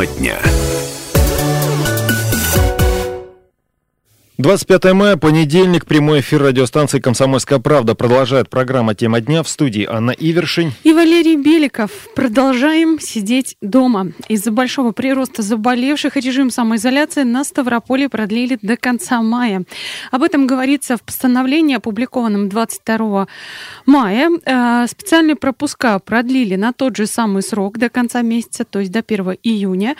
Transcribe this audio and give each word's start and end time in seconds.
Тема 0.00 0.06
дня. 0.18 0.49
25 4.40 4.94
мая, 4.94 5.16
понедельник, 5.18 5.84
прямой 5.84 6.20
эфир 6.20 6.42
радиостанции 6.42 6.98
«Комсомольская 6.98 7.58
правда». 7.58 7.94
Продолжает 7.94 8.48
программа 8.48 8.94
«Тема 8.94 9.20
дня» 9.20 9.42
в 9.42 9.48
студии 9.50 9.84
Анна 9.84 10.12
Ивершин. 10.12 10.72
И 10.82 10.94
Валерий 10.94 11.36
Беликов. 11.36 11.90
Продолжаем 12.14 12.98
сидеть 13.00 13.58
дома. 13.60 14.12
Из-за 14.28 14.50
большого 14.50 14.92
прироста 14.92 15.42
заболевших 15.42 16.16
режим 16.16 16.50
самоизоляции 16.50 17.22
на 17.22 17.44
Ставрополе 17.44 18.08
продлили 18.08 18.58
до 18.62 18.78
конца 18.78 19.20
мая. 19.20 19.64
Об 20.10 20.22
этом 20.22 20.46
говорится 20.46 20.96
в 20.96 21.02
постановлении, 21.02 21.76
опубликованном 21.76 22.48
22 22.48 23.28
мая. 23.84 24.30
Э, 24.46 24.86
специальные 24.88 25.36
пропуска 25.36 25.98
продлили 25.98 26.54
на 26.54 26.72
тот 26.72 26.96
же 26.96 27.06
самый 27.06 27.42
срок 27.42 27.76
до 27.76 27.90
конца 27.90 28.22
месяца, 28.22 28.64
то 28.64 28.78
есть 28.78 28.90
до 28.90 29.00
1 29.06 29.36
июня. 29.42 29.96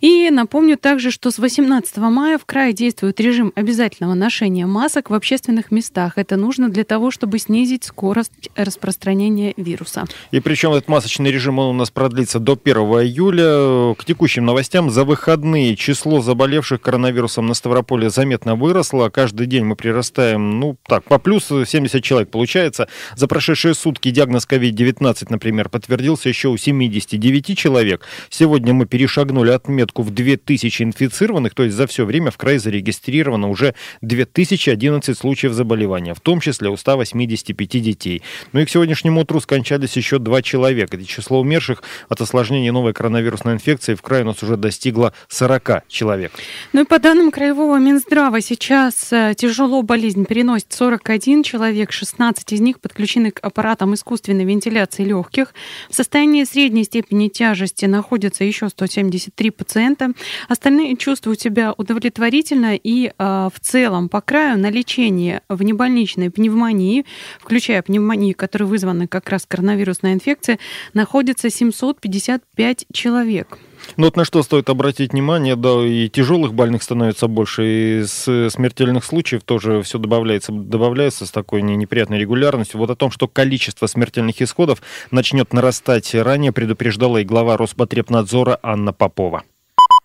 И 0.00 0.30
напомню 0.30 0.76
также, 0.76 1.10
что 1.10 1.32
с 1.32 1.40
18 1.40 1.96
мая 1.96 2.38
в 2.38 2.44
крае 2.44 2.72
действует 2.72 3.18
режим 3.18 3.52
обязательного 3.56 3.79
обязательного 3.80 4.12
ношения 4.12 4.66
масок 4.66 5.08
в 5.08 5.14
общественных 5.14 5.70
местах. 5.70 6.12
Это 6.16 6.36
нужно 6.36 6.68
для 6.68 6.84
того, 6.84 7.10
чтобы 7.10 7.38
снизить 7.38 7.84
скорость 7.84 8.50
распространения 8.54 9.54
вируса. 9.56 10.04
И 10.32 10.40
причем 10.40 10.72
этот 10.72 10.88
масочный 10.88 11.30
режим 11.32 11.58
он 11.58 11.74
у 11.74 11.78
нас 11.78 11.90
продлится 11.90 12.38
до 12.38 12.58
1 12.62 12.76
июля. 12.76 13.94
К 13.94 14.04
текущим 14.04 14.44
новостям 14.44 14.90
за 14.90 15.04
выходные 15.04 15.76
число 15.76 16.20
заболевших 16.20 16.82
коронавирусом 16.82 17.46
на 17.46 17.54
Ставрополе 17.54 18.10
заметно 18.10 18.54
выросло. 18.54 19.08
Каждый 19.08 19.46
день 19.46 19.64
мы 19.64 19.76
прирастаем, 19.76 20.60
ну 20.60 20.76
так, 20.86 21.04
по 21.04 21.18
плюс 21.18 21.46
70 21.46 22.04
человек 22.04 22.30
получается. 22.30 22.86
За 23.16 23.28
прошедшие 23.28 23.72
сутки 23.72 24.10
диагноз 24.10 24.46
COVID-19, 24.46 25.26
например, 25.30 25.70
подтвердился 25.70 26.28
еще 26.28 26.48
у 26.48 26.58
79 26.58 27.56
человек. 27.56 28.04
Сегодня 28.28 28.74
мы 28.74 28.84
перешагнули 28.84 29.52
отметку 29.52 30.02
в 30.02 30.10
2000 30.10 30.82
инфицированных, 30.82 31.54
то 31.54 31.62
есть 31.62 31.74
за 31.74 31.86
все 31.86 32.04
время 32.04 32.30
в 32.30 32.36
крае 32.36 32.58
зарегистрировано 32.58 33.48
уже 33.48 33.69
2011 34.02 35.16
случаев 35.16 35.52
заболевания, 35.52 36.14
в 36.14 36.20
том 36.20 36.40
числе 36.40 36.68
у 36.68 36.76
185 36.76 37.68
детей. 37.82 38.22
Ну 38.52 38.60
и 38.60 38.64
к 38.64 38.70
сегодняшнему 38.70 39.20
утру 39.20 39.40
скончались 39.40 39.96
еще 39.96 40.18
два 40.18 40.42
человека. 40.42 40.96
Это 40.96 41.06
число 41.06 41.40
умерших 41.40 41.82
от 42.08 42.20
осложнений 42.20 42.70
новой 42.70 42.92
коронавирусной 42.92 43.54
инфекции 43.54 43.94
в 43.94 44.02
крае 44.02 44.24
у 44.24 44.26
нас 44.26 44.42
уже 44.42 44.56
достигло 44.56 45.12
40 45.28 45.84
человек. 45.88 46.32
Ну 46.72 46.82
и 46.82 46.84
по 46.84 46.98
данным 46.98 47.30
Краевого 47.30 47.78
Минздрава, 47.78 48.40
сейчас 48.40 49.12
э, 49.12 49.34
тяжело 49.36 49.82
болезнь 49.82 50.24
переносит 50.24 50.72
41 50.72 51.42
человек, 51.42 51.92
16 51.92 52.52
из 52.52 52.60
них 52.60 52.80
подключены 52.80 53.30
к 53.30 53.40
аппаратам 53.40 53.94
искусственной 53.94 54.44
вентиляции 54.44 55.04
легких. 55.04 55.54
В 55.88 55.94
состоянии 55.94 56.44
средней 56.44 56.84
степени 56.84 57.28
тяжести 57.28 57.86
находятся 57.86 58.44
еще 58.44 58.68
173 58.68 59.50
пациента. 59.50 60.12
Остальные 60.48 60.96
чувствуют 60.96 61.40
себя 61.40 61.74
удовлетворительно 61.76 62.76
и 62.76 63.08
э, 63.08 63.12
в 63.18 63.59
целом 63.60 64.08
по 64.08 64.20
краю 64.20 64.58
на 64.58 64.70
лечение 64.70 65.42
в 65.48 65.62
небольничной 65.62 66.30
пневмонии, 66.30 67.04
включая 67.40 67.82
пневмонию, 67.82 68.34
которая 68.36 68.68
вызвана 68.68 69.06
как 69.06 69.28
раз 69.30 69.44
коронавирусной 69.46 70.12
инфекцией, 70.12 70.58
находится 70.94 71.50
755 71.50 72.86
человек. 72.92 73.58
Ну 73.96 74.04
вот 74.04 74.16
на 74.16 74.24
что 74.24 74.42
стоит 74.42 74.68
обратить 74.68 75.12
внимание, 75.12 75.56
да, 75.56 75.84
и 75.86 76.08
тяжелых 76.08 76.52
больных 76.52 76.82
становится 76.82 77.28
больше, 77.28 77.64
и 77.64 78.02
с 78.04 78.50
смертельных 78.50 79.04
случаев 79.04 79.42
тоже 79.42 79.82
все 79.82 79.98
добавляется, 79.98 80.52
добавляется 80.52 81.24
с 81.24 81.30
такой 81.30 81.62
неприятной 81.62 82.18
регулярностью. 82.18 82.78
Вот 82.78 82.90
о 82.90 82.96
том, 82.96 83.10
что 83.10 83.26
количество 83.26 83.86
смертельных 83.86 84.42
исходов 84.42 84.82
начнет 85.10 85.52
нарастать 85.52 86.14
ранее, 86.14 86.52
предупреждала 86.52 87.18
и 87.18 87.24
глава 87.24 87.56
Роспотребнадзора 87.56 88.58
Анна 88.62 88.92
Попова. 88.92 89.44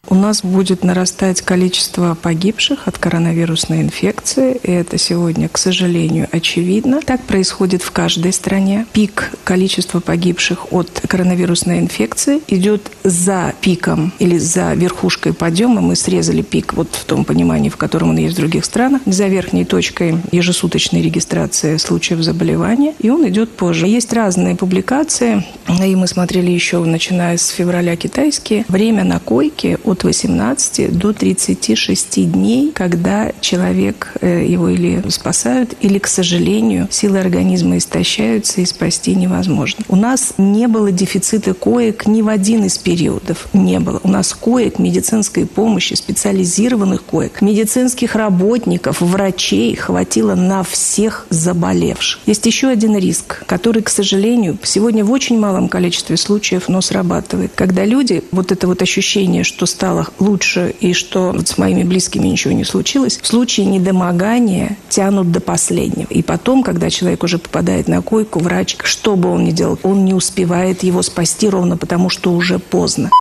У 0.08 0.16
нас 0.16 0.44
будет 0.44 0.84
нарастать 0.84 1.42
количество 1.42 2.16
погибших 2.22 2.88
от 2.88 2.98
коронавирусной 2.98 3.82
инфекции. 3.82 4.60
И 4.62 4.72
это 4.72 4.98
сегодня, 4.98 5.50
к 5.50 5.58
сожалению, 5.58 6.28
очевидно. 6.32 7.02
Так 7.02 7.22
происходит 7.24 7.82
в 7.82 7.92
каждой 7.92 8.34
стране. 8.34 8.86
Пик 8.94 9.32
количества 9.44 10.00
погибших 10.00 10.72
от 10.72 11.02
коронавирусной 11.08 11.80
инфекции 11.80 12.42
идет 12.48 12.92
за 13.04 13.54
пиком 13.62 14.14
или 14.20 14.38
за 14.38 14.74
верхушкой 14.74 15.34
подъема. 15.34 15.82
Мы 15.82 15.96
срезали 15.96 16.42
пик 16.42 16.74
вот 16.74 16.90
в 16.92 17.06
том 17.06 17.26
понимании, 17.26 17.70
в 17.70 17.78
котором 17.78 18.12
он 18.12 18.18
есть 18.18 18.36
в 18.36 18.38
других 18.38 18.66
странах, 18.66 19.02
за 19.06 19.28
верхней 19.28 19.66
точкой 19.66 20.18
ежесуточной 20.32 21.02
регистрации 21.02 21.78
случаев 21.78 22.22
заболевания. 22.22 22.94
И 23.00 23.10
он 23.10 23.28
идет 23.28 23.52
позже. 23.52 23.88
Есть 23.88 24.14
разные 24.14 24.56
публикации, 24.56 25.46
и 25.84 25.96
мы 25.96 26.08
смотрели 26.08 26.52
еще, 26.52 26.84
начиная 26.84 27.38
с 27.38 27.48
февраля 27.48 27.96
китайские. 27.96 28.66
Время 28.68 29.04
на 29.04 29.20
койке 29.20 29.80
от 29.84 29.95
от 29.96 30.04
18 30.04 30.98
до 30.98 31.14
36 31.14 32.32
дней, 32.32 32.72
когда 32.74 33.32
человек 33.40 34.14
э, 34.20 34.46
его 34.46 34.70
или 34.70 35.02
спасают, 35.10 35.74
или, 35.80 36.00
к 36.00 36.08
сожалению, 36.08 36.88
силы 36.92 37.20
организма 37.20 37.78
истощаются 37.78 38.62
и 38.62 38.66
спасти 38.66 39.16
невозможно. 39.16 39.86
У 39.88 39.96
нас 39.96 40.34
не 40.38 40.68
было 40.68 40.92
дефицита 40.92 41.54
коек 41.54 42.08
ни 42.08 42.22
в 42.22 42.28
один 42.28 42.66
из 42.66 42.78
периодов. 42.78 43.48
Не 43.54 43.80
было. 43.80 44.02
У 44.04 44.10
нас 44.10 44.34
коек 44.34 44.80
медицинской 44.80 45.46
помощи, 45.46 45.94
специализированных 45.94 47.04
коек, 47.04 47.42
медицинских 47.42 48.16
работников, 48.16 49.00
врачей 49.00 49.76
хватило 49.76 50.36
на 50.36 50.64
всех 50.64 51.26
заболевших. 51.30 52.20
Есть 52.26 52.46
еще 52.46 52.68
один 52.68 52.98
риск, 52.98 53.44
который, 53.46 53.82
к 53.82 53.90
сожалению, 53.90 54.58
сегодня 54.64 55.06
в 55.06 55.12
очень 55.12 55.40
малом 55.40 55.70
количестве 55.70 56.18
случаев, 56.18 56.68
но 56.68 56.82
срабатывает. 56.82 57.54
Когда 57.56 57.86
люди, 57.86 58.24
вот 58.32 58.52
это 58.52 58.68
вот 58.68 58.82
ощущение, 58.82 59.46
что 59.46 59.66
стало 59.66 59.84
стало 59.85 60.07
лучше 60.18 60.73
и 60.79 60.94
что 60.94 61.31
вот 61.31 61.47
с 61.47 61.59
моими 61.59 61.84
близкими 61.84 62.28
ничего 62.28 62.56
не 62.56 62.63
случилось, 62.63 63.19
в 63.22 63.28
случае 63.28 63.68
недомогания 63.68 64.78
тянут 64.90 65.31
до 65.31 65.41
последнего. 65.41 66.07
И 66.09 66.23
потом, 66.23 66.63
когда 66.63 66.90
человек 66.90 67.23
уже 67.23 67.38
попадает 67.38 67.88
на 67.88 68.01
койку, 68.01 68.40
врач, 68.40 68.78
что 68.84 69.16
бы 69.16 69.29
он 69.29 69.44
ни 69.44 69.51
делал, 69.51 69.78
он 69.84 70.03
не 70.03 70.16
успевает 70.16 70.81
его 70.81 71.03
спасти 71.03 71.47
ровно 71.47 71.78
потому, 71.78 72.09
что 72.09 72.31
уже 72.31 72.57
поздно. 72.57 73.12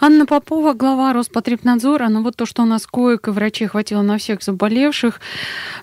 Анна 0.00 0.26
Попова, 0.26 0.74
глава 0.74 1.12
Роспотребнадзора. 1.12 2.08
Ну 2.08 2.22
вот 2.22 2.36
то, 2.36 2.46
что 2.46 2.62
у 2.62 2.66
нас 2.66 2.86
коек 2.86 3.26
и 3.26 3.30
врачей 3.32 3.66
хватило 3.66 4.02
на 4.02 4.16
всех 4.16 4.44
заболевших. 4.44 5.20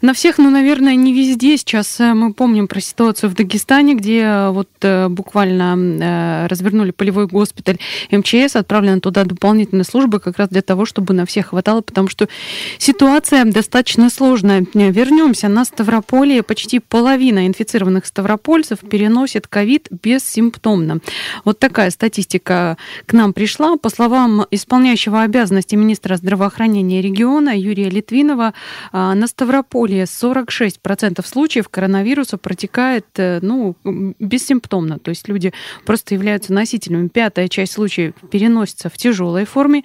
На 0.02 0.14
всех, 0.14 0.38
ну, 0.38 0.50
наверное, 0.50 0.96
не 0.96 1.14
везде. 1.14 1.58
Сейчас 1.58 2.00
э, 2.00 2.14
мы 2.14 2.34
помним 2.34 2.70
про 2.70 2.80
ситуацию 2.80 3.30
в 3.30 3.34
Дагестане, 3.34 3.94
где 3.94 4.22
э, 4.22 4.50
вот 4.52 4.70
э, 4.84 5.10
буквально 5.10 6.48
развернули 6.48 6.92
полевой 6.92 7.28
госпиталь 7.28 7.78
МЧС, 8.10 8.56
отправлены 8.56 9.02
туда 9.02 9.26
дополнительные 9.26 9.84
службы 9.84 10.22
как 10.22 10.38
раз 10.38 10.48
для 10.48 10.62
того, 10.62 10.86
чтобы 10.86 11.14
на 11.14 11.26
всех 11.26 11.48
хватало, 11.48 11.82
потому 11.82 12.08
что 12.08 12.30
ситуация 12.78 13.44
достаточно 13.44 14.10
сложная. 14.10 14.66
Вернемся 14.74 15.50
на 15.50 15.66
Ставрополье. 15.66 16.42
Почти 16.42 16.80
половина 16.80 17.48
инфицированных 17.48 18.06
ставропольцев 18.06 18.80
переносит 18.80 19.48
ковид 19.48 19.90
бессимптомно. 19.92 21.00
Вот 21.44 21.60
такая 21.60 21.90
статистика 21.90 22.78
к 23.06 23.12
нам 23.12 23.34
пришла. 23.34 23.76
По 23.76 23.90
словам 23.90 24.05
исполняющего 24.52 25.22
обязанности 25.22 25.76
министра 25.76 26.16
здравоохранения 26.18 27.02
региона 27.02 27.58
Юрия 27.58 27.90
Литвинова, 27.90 28.54
а, 28.92 29.16
на 29.16 29.28
Ставрополье 29.28 30.06
46% 30.06 31.26
случаев 31.26 31.70
коронавируса 31.70 32.38
протекает 32.38 33.06
э, 33.18 33.40
ну, 33.42 33.76
бессимптомно. 34.20 35.00
То 35.00 35.10
есть 35.10 35.28
люди 35.28 35.54
просто 35.86 36.14
являются 36.14 36.54
носителями. 36.54 37.08
Пятая 37.08 37.48
часть 37.48 37.74
случаев 37.74 38.14
переносится 38.32 38.90
в 38.90 38.98
тяжелой 38.98 39.46
форме. 39.46 39.84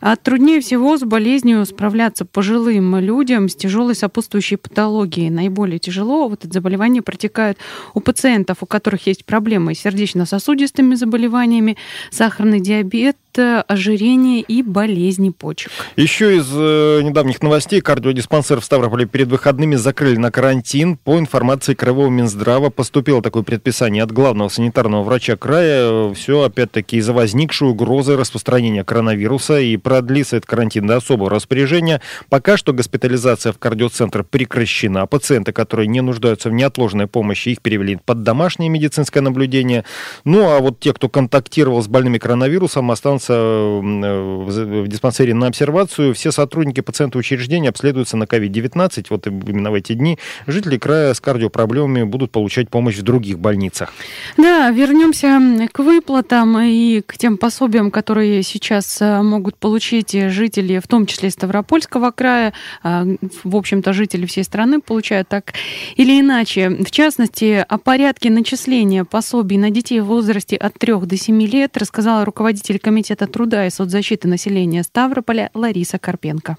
А 0.00 0.16
труднее 0.16 0.60
всего 0.60 0.96
с 0.96 1.02
болезнью 1.02 1.64
справляться 1.66 2.24
пожилым 2.24 2.96
людям 2.98 3.48
с 3.48 3.54
тяжелой 3.54 3.94
сопутствующей 3.94 4.56
патологией. 4.56 5.30
Наиболее 5.30 5.78
тяжело 5.78 6.28
вот 6.28 6.44
это 6.44 6.52
заболевание 6.52 7.02
протекает 7.02 7.58
у 7.94 8.00
пациентов, 8.00 8.58
у 8.60 8.66
которых 8.66 9.06
есть 9.06 9.24
проблемы 9.24 9.74
с 9.74 9.80
сердечно-сосудистыми 9.80 10.94
заболеваниями, 10.94 11.76
сахарный 12.10 12.60
диабет, 12.60 13.16
ожирение 13.38 14.40
и 14.40 14.62
болезни 14.62 15.30
почек. 15.30 15.70
Еще 15.96 16.36
из 16.36 16.48
э, 16.52 17.00
недавних 17.02 17.42
новостей 17.42 17.80
кардиодиспансер 17.80 18.60
в 18.60 18.64
Ставрополе 18.64 19.06
перед 19.06 19.28
выходными 19.28 19.76
закрыли 19.76 20.16
на 20.16 20.30
карантин. 20.30 20.96
По 20.96 21.18
информации 21.18 21.74
Краевого 21.74 22.08
Минздрава 22.08 22.70
поступило 22.70 23.22
такое 23.22 23.42
предписание 23.42 24.02
от 24.02 24.12
главного 24.12 24.48
санитарного 24.48 25.02
врача 25.02 25.36
края. 25.36 26.12
Все, 26.14 26.42
опять-таки, 26.42 26.96
из-за 26.98 27.12
возникшей 27.12 27.68
угрозы 27.68 28.16
распространения 28.16 28.84
коронавируса 28.84 29.60
и 29.60 29.76
продлится 29.76 30.36
этот 30.36 30.48
карантин 30.48 30.86
до 30.86 30.96
особого 30.96 31.30
распоряжения. 31.30 32.00
Пока 32.28 32.56
что 32.56 32.72
госпитализация 32.72 33.52
в 33.52 33.58
кардиоцентр 33.58 34.24
прекращена. 34.24 35.06
Пациенты, 35.06 35.52
которые 35.52 35.86
не 35.86 36.00
нуждаются 36.00 36.48
в 36.48 36.52
неотложной 36.52 37.06
помощи, 37.06 37.50
их 37.50 37.62
перевели 37.62 37.98
под 38.04 38.22
домашнее 38.22 38.68
медицинское 38.68 39.20
наблюдение. 39.20 39.84
Ну, 40.24 40.48
а 40.50 40.58
вот 40.58 40.80
те, 40.80 40.92
кто 40.92 41.08
контактировал 41.08 41.82
с 41.82 41.88
больными 41.88 42.18
коронавирусом, 42.18 42.90
останутся 42.90 43.21
остался 43.22 44.82
в 44.82 44.88
диспансере 44.88 45.34
на 45.34 45.46
обсервацию. 45.46 46.14
Все 46.14 46.32
сотрудники 46.32 46.80
пациента 46.80 47.18
учреждения 47.18 47.68
обследуются 47.68 48.16
на 48.16 48.24
COVID-19. 48.24 49.06
Вот 49.10 49.26
именно 49.26 49.70
в 49.70 49.74
эти 49.74 49.92
дни 49.94 50.18
жители 50.46 50.78
края 50.78 51.14
с 51.14 51.20
кардиопроблемами 51.20 52.02
будут 52.04 52.30
получать 52.30 52.68
помощь 52.68 52.96
в 52.96 53.02
других 53.02 53.38
больницах. 53.38 53.92
Да, 54.36 54.70
вернемся 54.70 55.40
к 55.72 55.78
выплатам 55.78 56.58
и 56.58 57.00
к 57.02 57.16
тем 57.18 57.36
пособиям, 57.36 57.90
которые 57.90 58.42
сейчас 58.42 59.00
могут 59.00 59.56
получить 59.56 60.12
жители, 60.12 60.78
в 60.78 60.88
том 60.88 61.06
числе 61.06 61.30
Ставропольского 61.30 62.10
края. 62.10 62.52
В 62.82 63.56
общем-то, 63.56 63.92
жители 63.92 64.26
всей 64.26 64.44
страны 64.44 64.80
получают 64.80 65.28
так 65.28 65.52
или 65.96 66.20
иначе. 66.20 66.70
В 66.70 66.90
частности, 66.90 67.64
о 67.66 67.78
порядке 67.78 68.30
начисления 68.30 69.04
пособий 69.04 69.58
на 69.58 69.70
детей 69.70 70.00
в 70.00 70.06
возрасте 70.06 70.56
от 70.56 70.74
3 70.74 70.94
до 71.02 71.16
7 71.16 71.42
лет 71.42 71.76
рассказала 71.76 72.24
руководитель 72.24 72.78
Комитета 72.78 73.11
труда 73.16 73.66
и 73.66 73.70
соцзащиты 73.70 74.28
населения 74.28 74.82
Ставрополя 74.82 75.50
Лариса 75.54 75.98
Карпенко. 75.98 76.56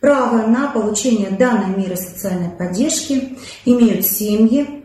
Право 0.00 0.46
на 0.46 0.68
получение 0.68 1.30
данной 1.30 1.76
меры 1.76 1.96
социальной 1.96 2.48
поддержки 2.48 3.36
имеют 3.66 4.06
семьи, 4.06 4.84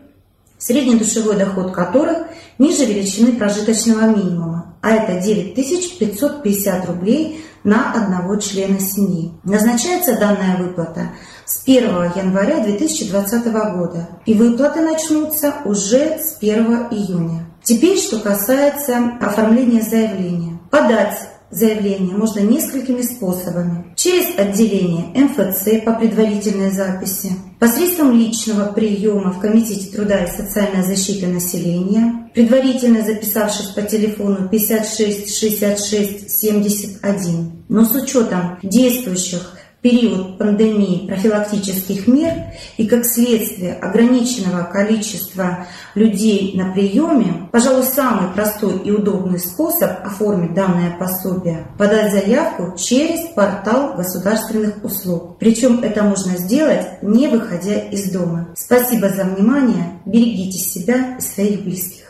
средний 0.58 0.96
душевой 0.96 1.36
доход 1.36 1.72
которых 1.72 2.26
ниже 2.58 2.84
величины 2.84 3.32
прожиточного 3.32 4.08
минимума, 4.14 4.76
а 4.82 4.90
это 4.90 5.20
9550 5.20 6.86
рублей 6.86 7.42
на 7.64 7.92
одного 7.92 8.36
члена 8.36 8.78
семьи. 8.78 9.32
Назначается 9.42 10.18
данная 10.18 10.56
выплата 10.58 11.12
с 11.44 11.62
1 11.64 11.84
января 12.14 12.60
2020 12.60 13.46
года, 13.46 14.08
и 14.24 14.34
выплаты 14.34 14.80
начнутся 14.80 15.54
уже 15.64 16.18
с 16.18 16.36
1 16.40 16.88
июня. 16.90 17.46
Теперь, 17.62 17.98
что 17.98 18.20
касается 18.20 19.16
оформления 19.20 19.82
заявления. 19.82 20.55
Подать 20.70 21.16
заявление 21.50 22.16
можно 22.16 22.40
несколькими 22.40 23.02
способами. 23.02 23.92
Через 23.96 24.38
отделение 24.38 25.06
МФЦ 25.14 25.84
по 25.84 25.92
предварительной 25.92 26.70
записи, 26.70 27.32
посредством 27.58 28.12
личного 28.12 28.72
приема 28.72 29.32
в 29.32 29.40
Комитете 29.40 29.90
труда 29.90 30.24
и 30.24 30.36
социальной 30.36 30.82
защиты 30.82 31.26
населения, 31.26 32.30
предварительно 32.34 33.02
записавшись 33.02 33.68
по 33.68 33.82
телефону 33.82 34.48
56 34.48 35.38
66 35.38 36.30
71. 36.30 37.64
Но 37.68 37.84
с 37.84 37.94
учетом 37.94 38.58
действующих 38.62 39.55
период 39.86 40.36
пандемии 40.36 41.06
профилактических 41.06 42.08
мер 42.08 42.32
и 42.76 42.88
как 42.88 43.06
следствие 43.06 43.74
ограниченного 43.74 44.64
количества 44.64 45.68
людей 45.94 46.54
на 46.56 46.72
приеме, 46.72 47.48
пожалуй, 47.52 47.84
самый 47.84 48.32
простой 48.32 48.78
и 48.78 48.90
удобный 48.90 49.38
способ 49.38 50.04
оформить 50.04 50.54
данное 50.54 50.90
пособие– 50.98 51.68
подать 51.78 52.10
заявку 52.10 52.76
через 52.76 53.32
портал 53.34 53.94
государственных 53.94 54.82
услуг. 54.82 55.38
Причем 55.38 55.78
это 55.84 56.02
можно 56.02 56.36
сделать, 56.36 57.00
не 57.02 57.28
выходя 57.28 57.78
из 57.78 58.10
дома. 58.10 58.48
Спасибо 58.56 59.08
за 59.10 59.22
внимание, 59.22 60.00
берегите 60.04 60.58
себя 60.58 61.16
и 61.16 61.20
своих 61.20 61.62
близких. 61.62 62.05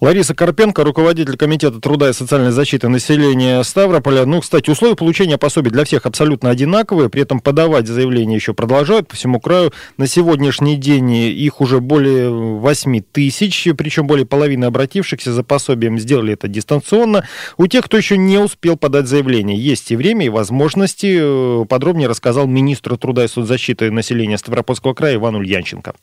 Лариса 0.00 0.34
Карпенко, 0.34 0.84
руководитель 0.84 1.36
Комитета 1.36 1.80
труда 1.80 2.10
и 2.10 2.12
социальной 2.12 2.50
защиты 2.50 2.88
населения 2.88 3.62
Ставрополя. 3.62 4.24
Ну, 4.24 4.40
кстати, 4.40 4.70
условия 4.70 4.96
получения 4.96 5.38
пособий 5.38 5.70
для 5.70 5.84
всех 5.84 6.06
абсолютно 6.06 6.50
одинаковые, 6.50 7.08
при 7.08 7.22
этом 7.22 7.40
подавать 7.40 7.86
заявления 7.86 8.34
еще 8.34 8.54
продолжают 8.54 9.08
по 9.08 9.16
всему 9.16 9.40
краю. 9.40 9.72
На 9.96 10.06
сегодняшний 10.06 10.76
день 10.76 11.10
их 11.12 11.60
уже 11.60 11.80
более 11.80 12.30
8 12.30 13.00
тысяч, 13.12 13.68
причем 13.76 14.06
более 14.06 14.26
половины 14.26 14.64
обратившихся 14.66 15.32
за 15.32 15.42
пособием 15.42 15.98
сделали 15.98 16.34
это 16.34 16.48
дистанционно. 16.48 17.24
У 17.56 17.66
тех, 17.66 17.84
кто 17.84 17.96
еще 17.96 18.16
не 18.16 18.38
успел 18.38 18.76
подать 18.76 19.06
заявление, 19.06 19.58
есть 19.58 19.90
и 19.90 19.96
время, 19.96 20.26
и 20.26 20.28
возможности. 20.28 21.64
Подробнее 21.66 22.08
рассказал 22.08 22.46
министр 22.46 22.96
труда 22.96 23.24
и 23.24 23.28
соцзащиты 23.28 23.90
населения 23.90 24.38
Ставропольского 24.38 24.94
края 24.94 25.16
Иван 25.16 25.36
Ульянченко. 25.36 25.94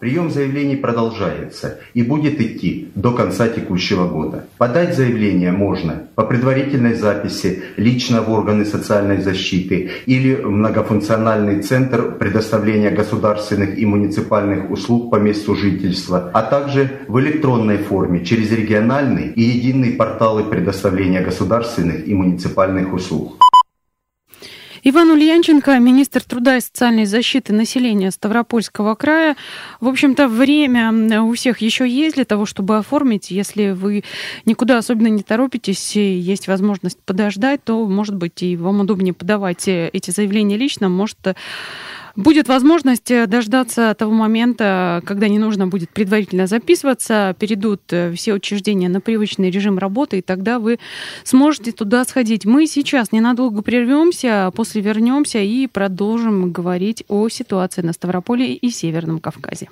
Прием 0.00 0.28
заявлений 0.28 0.74
продолжается 0.74 1.78
и 1.94 2.02
будет 2.02 2.40
идти 2.40 2.88
до 2.96 3.12
конца 3.12 3.48
текущего 3.48 4.08
года. 4.08 4.48
Подать 4.58 4.96
заявление 4.96 5.52
можно 5.52 6.08
по 6.16 6.24
предварительной 6.24 6.94
записи 6.94 7.62
лично 7.76 8.20
в 8.20 8.30
органы 8.30 8.64
социальной 8.64 9.22
защиты 9.22 9.92
или 10.06 10.34
в 10.34 10.50
многофункциональный 10.50 11.62
центр 11.62 12.16
предоставления 12.18 12.90
государственных 12.90 13.78
и 13.78 13.86
муниципальных 13.86 14.68
услуг 14.70 15.12
по 15.12 15.16
месту 15.16 15.54
жительства, 15.54 16.28
а 16.34 16.42
также 16.42 16.90
в 17.06 17.20
электронной 17.20 17.78
форме 17.78 18.24
через 18.24 18.50
региональные 18.50 19.30
и 19.30 19.42
единые 19.42 19.92
порталы 19.92 20.42
предоставления 20.42 21.20
государственных 21.20 22.08
и 22.08 22.14
муниципальных 22.14 22.92
услуг. 22.92 23.38
Иван 24.86 25.10
Ульянченко, 25.12 25.78
министр 25.78 26.22
труда 26.22 26.58
и 26.58 26.60
социальной 26.60 27.06
защиты 27.06 27.54
населения 27.54 28.10
Ставропольского 28.10 28.94
края. 28.94 29.34
В 29.80 29.88
общем-то, 29.88 30.28
время 30.28 31.22
у 31.22 31.32
всех 31.32 31.62
еще 31.62 31.88
есть 31.88 32.16
для 32.16 32.26
того, 32.26 32.44
чтобы 32.44 32.76
оформить. 32.76 33.30
Если 33.30 33.70
вы 33.70 34.04
никуда 34.44 34.76
особенно 34.76 35.06
не 35.06 35.22
торопитесь, 35.22 35.96
и 35.96 36.18
есть 36.18 36.48
возможность 36.48 36.98
подождать, 37.02 37.64
то, 37.64 37.86
может 37.86 38.14
быть, 38.14 38.42
и 38.42 38.58
вам 38.58 38.80
удобнее 38.80 39.14
подавать 39.14 39.66
эти 39.66 40.10
заявления 40.10 40.58
лично. 40.58 40.90
Может, 40.90 41.16
Будет 42.16 42.46
возможность 42.48 43.10
э, 43.10 43.26
дождаться 43.26 43.94
того 43.98 44.12
момента, 44.12 45.02
когда 45.04 45.26
не 45.26 45.38
нужно 45.38 45.66
будет 45.66 45.90
предварительно 45.90 46.46
записываться, 46.46 47.34
перейдут 47.40 47.80
э, 47.92 48.12
все 48.14 48.34
учреждения 48.34 48.88
на 48.88 49.00
привычный 49.00 49.50
режим 49.50 49.78
работы, 49.78 50.18
и 50.18 50.22
тогда 50.22 50.60
вы 50.60 50.78
сможете 51.24 51.72
туда 51.72 52.04
сходить. 52.04 52.44
Мы 52.44 52.68
сейчас 52.68 53.10
ненадолго 53.10 53.62
прервемся, 53.62 54.46
а 54.46 54.50
после 54.52 54.80
вернемся 54.80 55.40
и 55.40 55.66
продолжим 55.66 56.52
говорить 56.52 57.02
о 57.08 57.28
ситуации 57.28 57.82
на 57.82 57.92
Ставрополе 57.92 58.54
и 58.54 58.70
Северном 58.70 59.18
Кавказе. 59.18 59.68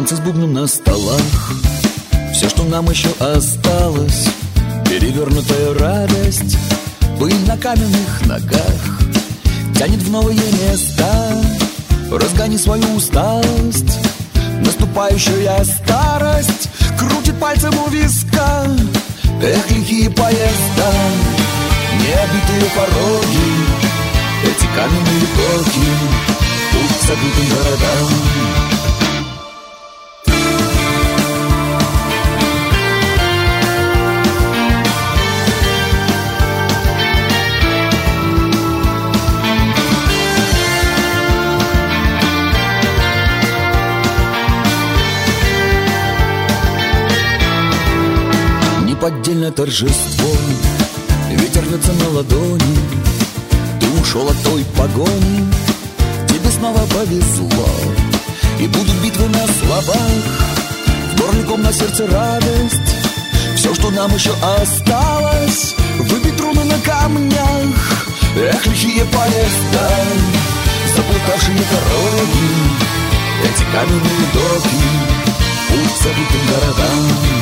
Танцы 0.00 0.16
с 0.16 0.20
бубном 0.20 0.54
на 0.54 0.66
столах. 0.66 1.52
Все, 2.32 2.48
что 2.48 2.62
нам 2.62 2.88
еще 2.88 3.10
осталось. 3.18 4.28
Перевернутая 4.88 5.74
радость. 5.74 6.56
Пыль 7.18 7.36
на 7.46 7.58
каменных 7.58 8.24
ногах. 8.24 8.98
Тянет 9.76 10.00
в 10.00 10.10
новые 10.10 10.38
места 10.38 11.44
Разгони 12.10 12.56
свою 12.56 12.94
усталость. 12.94 13.98
Наступающая 14.64 15.62
старость 15.64 16.70
Крутит 16.98 17.38
пальцем 17.38 17.74
у 17.86 17.90
виска. 17.90 18.64
Эх, 19.42 19.70
лихие 19.70 20.08
поезда 20.08 20.92
Необитые 21.98 22.70
пороги 22.74 23.52
Эти 24.44 24.66
каменные 24.74 25.26
токи 25.36 25.90
Путь 26.72 26.98
к 26.98 27.06
забытым 27.06 27.48
городам 27.50 28.09
неподдельное 49.50 49.52
торжество 49.52 50.30
Ветер 51.30 51.62
рвется 51.62 51.92
на 51.92 52.08
ладони 52.10 52.78
Ты 53.80 53.88
ушел 54.00 54.28
от 54.28 54.42
той 54.42 54.64
погони. 54.76 55.46
Тебе 56.28 56.50
снова 56.50 56.80
повезло 56.86 57.68
И 58.58 58.66
будут 58.66 58.94
битвы 59.02 59.28
на 59.28 59.46
словах. 59.46 59.96
В 61.12 61.20
горле 61.20 61.42
ком 61.44 61.62
на 61.62 61.72
сердце 61.72 62.06
радость 62.06 62.96
Все, 63.56 63.74
что 63.74 63.90
нам 63.90 64.12
еще 64.14 64.32
осталось. 64.60 65.74
Выбить 65.98 66.40
руны 66.40 66.64
на 66.64 66.78
камнях 66.80 68.06
Эх, 68.36 68.66
лихие 68.66 69.04
поезда 69.04 69.90
Заплутавшие 70.96 71.56
дороги 71.56 72.50
Эти 73.44 73.64
каменные 73.72 74.26
доки 74.32 74.80
Путь 75.68 76.02
забытым 76.02 76.46
городам 76.48 77.39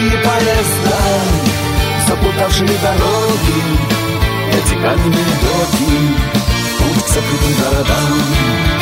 летучие 0.00 0.18
поезда, 0.18 0.98
запутавшие 2.08 2.78
дороги, 2.82 3.62
эти 4.52 4.74
каменные 4.74 5.24
доки, 5.42 5.90
путь 6.78 7.04
к 7.04 7.08
закрытым 7.08 7.54
городам. 7.62 8.79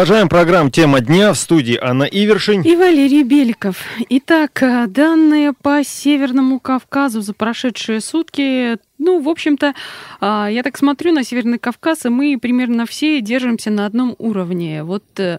Продолжаем 0.00 0.30
программу 0.30 0.70
«Тема 0.70 1.00
дня» 1.00 1.34
в 1.34 1.36
студии 1.36 1.78
Анна 1.78 2.04
Ивершин 2.04 2.62
и 2.62 2.74
Валерий 2.74 3.22
Беликов. 3.22 3.84
Итак, 4.08 4.62
э, 4.62 4.86
данные 4.86 5.52
по 5.52 5.84
Северному 5.84 6.58
Кавказу 6.58 7.20
за 7.20 7.34
прошедшие 7.34 8.00
сутки 8.00 8.78
ну, 9.00 9.20
в 9.20 9.28
общем-то, 9.28 9.74
а, 10.20 10.48
я 10.48 10.62
так 10.62 10.76
смотрю 10.76 11.12
на 11.12 11.24
Северный 11.24 11.58
Кавказ, 11.58 12.04
и 12.04 12.10
мы 12.10 12.38
примерно 12.40 12.84
все 12.84 13.20
держимся 13.22 13.70
на 13.70 13.86
одном 13.86 14.14
уровне. 14.18 14.84
Вот 14.84 15.04
э, 15.18 15.38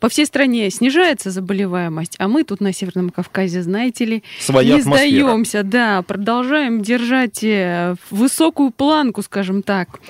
по 0.00 0.08
всей 0.08 0.24
стране 0.24 0.70
снижается 0.70 1.30
заболеваемость, 1.30 2.16
а 2.18 2.26
мы 2.26 2.42
тут 2.42 2.60
на 2.60 2.72
Северном 2.72 3.10
Кавказе, 3.10 3.62
знаете 3.62 4.06
ли, 4.06 4.22
Своя 4.40 4.76
не 4.76 4.80
сдаемся, 4.80 5.62
да, 5.62 6.00
продолжаем 6.00 6.80
держать 6.80 7.44
э, 7.44 7.96
высокую 8.10 8.70
планку, 8.70 9.20
скажем 9.22 9.62
так. 9.62 10.00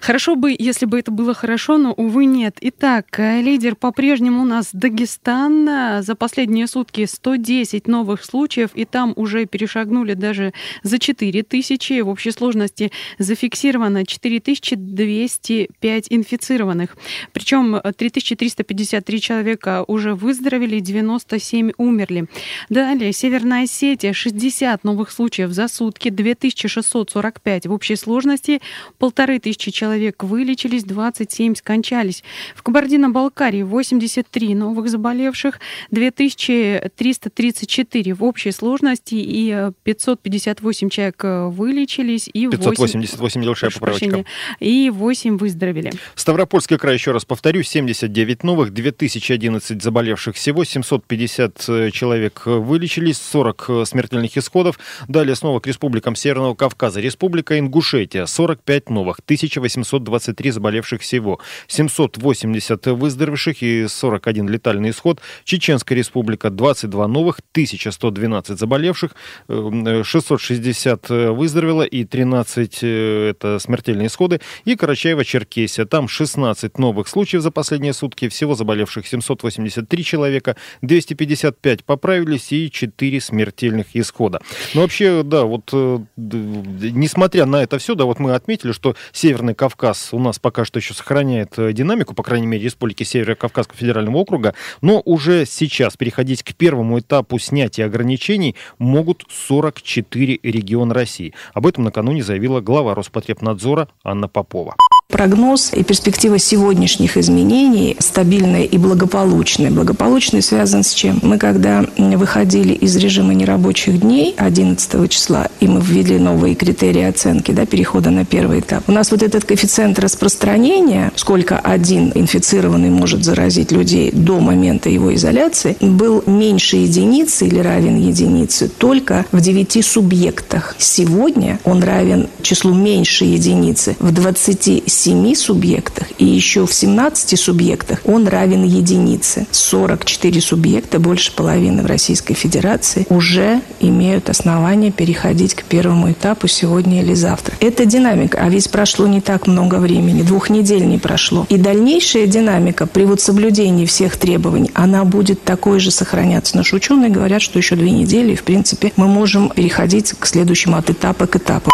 Хорошо 0.00 0.34
бы, 0.34 0.56
если 0.58 0.86
бы 0.86 0.98
это 0.98 1.10
было 1.10 1.34
хорошо, 1.34 1.76
но, 1.76 1.92
увы, 1.92 2.24
нет. 2.24 2.56
Итак, 2.62 3.20
э, 3.20 3.42
лидер 3.42 3.76
по-прежнему 3.76 4.42
у 4.42 4.46
нас 4.46 4.70
Дагестан. 4.72 5.68
За 6.02 6.14
последние 6.14 6.66
сутки 6.66 7.04
110 7.04 7.86
новых 7.88 8.24
случаев, 8.24 8.70
и 8.74 8.86
там 8.86 9.12
уже 9.16 9.44
перешагнули 9.44 10.14
даже 10.14 10.54
за 10.82 10.98
4 10.98 11.42
тысячи. 11.42 12.00
В 12.00 12.08
общей 12.08 12.30
сложности 12.38 12.90
зафиксировано 13.18 14.06
4205 14.06 16.06
инфицированных. 16.10 16.96
Причем 17.32 17.80
3353 17.96 19.20
человека 19.20 19.84
уже 19.86 20.14
выздоровели, 20.14 20.80
97 20.80 21.72
умерли. 21.76 22.26
Далее, 22.68 23.12
Северная 23.12 23.64
Осетия, 23.64 24.12
60 24.12 24.84
новых 24.84 25.10
случаев 25.10 25.50
за 25.50 25.66
сутки, 25.68 26.10
2645 26.10 27.66
в 27.66 27.72
общей 27.72 27.96
сложности, 27.96 28.60
полторы 28.98 29.40
тысячи 29.40 29.70
человек 29.70 30.22
вылечились, 30.22 30.84
27 30.84 31.54
скончались. 31.56 32.22
В 32.54 32.62
Кабардино-Балкарии 32.62 33.62
83 33.62 34.54
новых 34.54 34.88
заболевших, 34.88 35.60
2334 35.90 38.14
в 38.14 38.24
общей 38.24 38.52
сложности 38.52 39.16
и 39.16 39.70
558 39.82 40.88
человек 40.88 41.24
вылечились, 41.24 42.27
и 42.32 42.48
588 42.48 43.40
небольшая 43.40 43.70
поправочка. 43.70 44.24
И 44.60 44.90
8 44.90 45.38
выздоровели. 45.38 45.92
Ставропольский 46.14 46.78
край, 46.78 46.94
еще 46.94 47.12
раз 47.12 47.24
повторю, 47.24 47.62
79 47.62 48.42
новых, 48.42 48.72
2011 48.72 49.82
заболевших 49.82 50.36
всего, 50.36 50.64
750 50.64 51.64
э, 51.68 51.90
человек 51.90 52.42
вылечились, 52.44 53.18
40 53.18 53.64
э, 53.68 53.84
смертельных 53.84 54.36
исходов. 54.36 54.78
Далее 55.08 55.34
снова 55.34 55.60
к 55.60 55.66
республикам 55.66 56.14
Северного 56.14 56.54
Кавказа. 56.54 57.00
Республика 57.00 57.58
Ингушетия, 57.58 58.26
45 58.26 58.90
новых, 58.90 59.20
1823 59.20 60.50
заболевших 60.50 61.02
всего, 61.02 61.40
780 61.66 62.86
выздоровевших 62.86 63.62
и 63.62 63.86
41 63.88 64.48
летальный 64.48 64.90
исход. 64.90 65.20
Чеченская 65.44 65.96
республика, 65.96 66.50
22 66.50 67.08
новых, 67.08 67.40
1112 67.52 68.58
заболевших, 68.58 69.14
660 69.48 71.10
э, 71.10 71.30
выздоровело 71.30 71.82
и 71.82 72.04
13 72.18 72.78
э, 72.82 73.30
это 73.30 73.60
смертельные 73.60 74.08
исходы, 74.08 74.40
и 74.64 74.74
Карачаево-Черкесия. 74.74 75.84
Там 75.84 76.08
16 76.08 76.76
новых 76.76 77.06
случаев 77.06 77.42
за 77.42 77.52
последние 77.52 77.92
сутки, 77.92 78.28
всего 78.28 78.56
заболевших 78.56 79.06
783 79.06 80.04
человека, 80.04 80.56
255 80.82 81.84
поправились 81.84 82.50
и 82.50 82.72
4 82.72 83.20
смертельных 83.20 83.86
исхода. 83.94 84.40
Но 84.74 84.80
вообще, 84.80 85.22
да, 85.22 85.44
вот 85.44 85.70
э, 85.72 86.00
несмотря 86.16 87.46
на 87.46 87.62
это 87.62 87.78
все, 87.78 87.94
да, 87.94 88.04
вот 88.04 88.18
мы 88.18 88.34
отметили, 88.34 88.72
что 88.72 88.96
Северный 89.12 89.54
Кавказ 89.54 90.08
у 90.10 90.18
нас 90.18 90.40
пока 90.40 90.64
что 90.64 90.80
еще 90.80 90.94
сохраняет 90.94 91.56
э, 91.56 91.72
динамику, 91.72 92.16
по 92.16 92.24
крайней 92.24 92.48
мере, 92.48 92.64
Республики 92.64 93.04
Северо-Кавказского 93.04 93.76
федерального 93.76 94.16
округа, 94.16 94.54
но 94.80 95.00
уже 95.04 95.46
сейчас 95.46 95.96
переходить 95.96 96.42
к 96.42 96.52
первому 96.54 96.98
этапу 96.98 97.38
снятия 97.38 97.86
ограничений 97.86 98.56
могут 98.78 99.22
44 99.30 100.40
региона 100.42 100.92
России. 100.92 101.32
Об 101.54 101.68
этом 101.68 101.84
накануне 101.84 101.97
накануне 101.98 102.22
заявила 102.22 102.60
глава 102.60 102.94
Роспотребнадзора 102.94 103.88
Анна 104.04 104.28
Попова. 104.28 104.76
Прогноз 105.10 105.72
и 105.72 105.82
перспектива 105.84 106.38
сегодняшних 106.38 107.16
изменений 107.16 107.96
стабильные 107.98 108.66
и 108.66 108.76
благополучные. 108.76 109.70
Благополучные 109.70 110.42
связан 110.42 110.84
с 110.84 110.92
чем? 110.92 111.18
Мы 111.22 111.38
когда 111.38 111.86
выходили 111.96 112.74
из 112.74 112.94
режима 112.94 113.32
нерабочих 113.32 114.00
дней 114.00 114.34
11 114.36 115.10
числа, 115.10 115.48
и 115.60 115.66
мы 115.66 115.80
ввели 115.80 116.18
новые 116.18 116.54
критерии 116.54 117.04
оценки 117.04 117.52
да, 117.52 117.64
перехода 117.64 118.10
на 118.10 118.26
первый 118.26 118.60
этап, 118.60 118.86
у 118.86 118.92
нас 118.92 119.10
вот 119.10 119.22
этот 119.22 119.46
коэффициент 119.46 119.98
распространения, 119.98 121.10
сколько 121.16 121.58
один 121.58 122.12
инфицированный 122.14 122.90
может 122.90 123.24
заразить 123.24 123.72
людей 123.72 124.10
до 124.12 124.40
момента 124.40 124.90
его 124.90 125.14
изоляции, 125.14 125.74
был 125.80 126.22
меньше 126.26 126.76
единицы 126.76 127.46
или 127.46 127.60
равен 127.60 127.96
единице 127.96 128.68
только 128.68 129.24
в 129.32 129.40
9 129.40 129.82
субъектах. 129.82 130.76
Сегодня 130.78 131.60
он 131.64 131.82
равен 131.82 132.28
числу 132.42 132.74
меньше 132.74 133.24
единицы 133.24 133.96
в 134.00 134.12
27 134.12 134.97
7 134.98 135.34
субъектах 135.36 136.08
и 136.18 136.24
еще 136.24 136.66
в 136.66 136.74
17 136.74 137.38
субъектах 137.38 138.00
он 138.04 138.26
равен 138.26 138.64
единице. 138.64 139.46
44 139.52 140.40
субъекта, 140.40 140.98
больше 140.98 141.32
половины 141.32 141.84
в 141.84 141.86
Российской 141.86 142.34
Федерации, 142.34 143.06
уже 143.08 143.60
имеют 143.78 144.28
основания 144.28 144.90
переходить 144.90 145.54
к 145.54 145.62
первому 145.62 146.10
этапу 146.10 146.48
сегодня 146.48 147.00
или 147.00 147.14
завтра. 147.14 147.54
Это 147.60 147.84
динамика, 147.84 148.38
а 148.42 148.48
ведь 148.48 148.70
прошло 148.72 149.06
не 149.06 149.20
так 149.20 149.46
много 149.46 149.76
времени, 149.76 150.22
двух 150.22 150.50
недель 150.50 150.84
не 150.84 150.98
прошло. 150.98 151.46
И 151.48 151.56
дальнейшая 151.56 152.26
динамика 152.26 152.86
при 152.86 153.04
вот 153.04 153.20
соблюдении 153.20 153.86
всех 153.86 154.16
требований, 154.16 154.72
она 154.74 155.04
будет 155.04 155.44
такой 155.44 155.78
же 155.78 155.92
сохраняться. 155.92 156.56
Наши 156.56 156.74
ученые 156.74 157.10
говорят, 157.10 157.40
что 157.40 157.58
еще 157.58 157.76
две 157.76 157.92
недели, 157.92 158.32
и, 158.32 158.36
в 158.36 158.42
принципе, 158.42 158.92
мы 158.96 159.06
можем 159.06 159.50
переходить 159.50 160.12
к 160.18 160.26
следующему 160.26 160.76
от 160.76 160.90
этапа 160.90 161.28
к 161.28 161.36
этапу. 161.36 161.70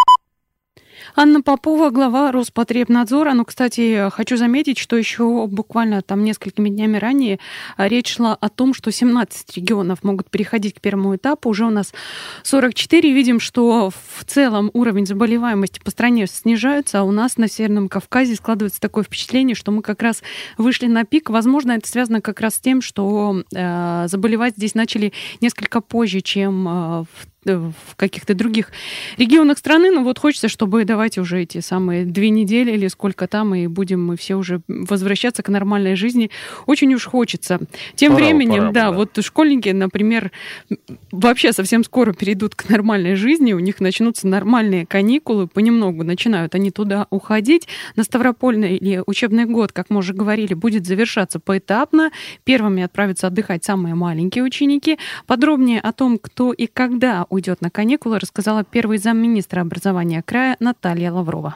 Анна 1.17 1.43
Попова, 1.43 1.91
глава 1.91 2.33
Роспотребнадзора. 2.33 3.35
Ну, 3.35 3.45
кстати, 3.45 4.11
хочу 4.11 4.37
заметить, 4.37 4.79
что 4.79 4.97
еще 4.97 5.47
буквально 5.47 6.03
там 6.03 6.25
несколькими 6.25 6.69
днями 6.69 6.97
ранее 6.97 7.39
а, 7.77 7.87
речь 7.87 8.17
шла 8.17 8.35
о 8.35 8.49
том, 8.49 8.75
что 8.75 8.91
17 8.91 9.57
регионов 9.57 10.03
могут 10.03 10.29
переходить 10.29 10.75
к 10.75 10.81
первому 10.81 11.15
этапу. 11.15 11.51
Уже 11.51 11.67
у 11.67 11.71
нас 11.71 11.95
44. 12.43 13.13
Видим, 13.13 13.39
что 13.39 13.91
в 13.91 14.25
целом 14.25 14.73
уровень 14.73 15.07
заболеваемости 15.07 15.79
по 15.79 15.93
стране 15.93 16.27
снижается, 16.27 16.99
а 16.99 17.05
у 17.05 17.13
нас 17.13 17.37
на 17.37 17.47
Северном 17.47 17.89
Кавказе 17.89 18.35
складывается 18.35 18.81
такое 18.81 19.05
впечатление, 19.05 19.55
что 19.55 19.71
мы 19.71 19.83
как 19.83 20.03
раз 20.03 20.21
вышли 20.59 20.87
на 20.89 21.05
пик. 21.05 21.31
Возможно, 21.31 21.73
это 21.73 21.87
связано 21.87 22.23
как 22.23 22.41
раз 22.41 22.57
с 22.57 22.61
тем, 22.61 22.83
что 22.83 23.45
э, 23.55 24.07
заболевать 24.09 24.55
здесь 24.57 24.75
начали 24.75 25.13
несколько 25.41 25.81
позже, 25.81 26.23
чем 26.23 26.67
э, 26.67 26.71
в 27.05 27.34
в 27.45 27.97
каких-то 27.97 28.35
других 28.35 28.71
регионах 29.19 29.59
страны. 29.59 29.91
Но 29.91 30.03
вот 30.03 30.19
хочется, 30.19 30.49
чтобы 30.49 30.85
давайте 30.85 31.21
уже 31.21 31.43
эти 31.43 31.61
самые 31.61 32.05
две 32.05 32.31
недели 32.31 32.73
или 32.73 32.89
сколько 32.89 33.27
там, 33.27 33.55
и 33.55 33.67
будем 33.67 34.05
мы 34.05 34.17
все 34.17 34.37
уже 34.37 34.61
возвращаться 34.69 35.43
к 35.43 35.49
нормальной 35.49 35.97
жизни. 35.97 36.31
Очень 36.67 36.95
уж 36.95 37.07
хочется. 37.07 37.61
Тем 37.95 38.13
пора, 38.13 38.25
временем, 38.25 38.61
пора, 38.61 38.73
да, 38.73 38.85
да, 38.85 38.93
вот 38.93 39.19
школьники, 39.23 39.71
например, 39.71 40.31
вообще 41.11 41.53
совсем 41.53 41.85
скоро 41.85 42.13
перейдут 42.13 42.55
к 42.55 42.69
нормальной 42.69 43.15
жизни, 43.15 43.53
у 43.53 43.59
них 43.59 43.81
начнутся 43.81 44.27
нормальные 44.27 44.87
каникулы, 44.87 45.47
понемногу 45.47 46.05
начинают 46.05 46.55
они 46.55 46.71
туда 46.71 47.07
уходить. 47.11 47.69
На 47.97 48.05
Ставропольный 48.05 48.77
или 48.77 49.03
учебный 49.07 49.45
год, 49.47 49.73
как 49.73 49.91
мы 49.91 49.99
уже 49.99 50.13
говорили, 50.13 50.55
будет 50.55 50.87
завершаться 50.87 51.41
поэтапно. 51.41 52.11
Первыми 52.45 52.83
отправятся 52.83 53.29
отдыхать 53.29 53.65
самые 53.65 53.95
маленькие 53.95 54.45
ученики. 54.45 54.99
Подробнее 55.27 55.81
о 55.81 55.93
том, 55.93 56.19
кто 56.19 56.53
и 56.53 56.67
когда 56.67 57.27
уйдет 57.35 57.61
на 57.61 57.71
каникулы, 57.71 58.19
рассказала 58.19 58.65
первый 58.65 58.99
замминистра 58.99 59.61
образования 59.61 60.23
края 60.23 60.57
Наталья 60.61 61.13
Лаврова. 61.13 61.55